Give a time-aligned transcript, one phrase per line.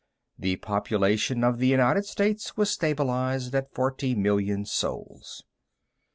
[0.39, 5.43] The population of the United States was stabilized at forty million souls.